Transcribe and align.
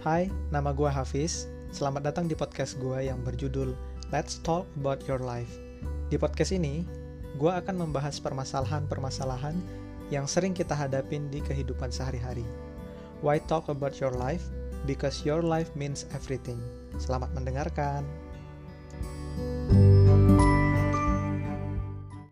Hai, 0.00 0.32
nama 0.48 0.72
gue 0.72 0.88
Hafiz. 0.88 1.44
Selamat 1.76 2.08
datang 2.08 2.24
di 2.24 2.32
podcast 2.32 2.80
gue 2.80 3.04
yang 3.04 3.20
berjudul 3.20 3.76
Let's 4.08 4.40
Talk 4.40 4.64
About 4.80 5.04
Your 5.04 5.20
Life. 5.20 5.60
Di 6.08 6.16
podcast 6.16 6.56
ini, 6.56 6.88
gue 7.36 7.52
akan 7.52 7.84
membahas 7.84 8.16
permasalahan-permasalahan 8.16 9.60
yang 10.08 10.24
sering 10.24 10.56
kita 10.56 10.72
hadapin 10.72 11.28
di 11.28 11.44
kehidupan 11.44 11.92
sehari-hari. 11.92 12.48
Why 13.20 13.44
talk 13.44 13.68
about 13.68 14.00
your 14.00 14.16
life? 14.16 14.40
Because 14.88 15.20
your 15.28 15.44
life 15.44 15.68
means 15.76 16.08
everything. 16.16 16.64
Selamat 16.96 17.36
mendengarkan. 17.36 18.00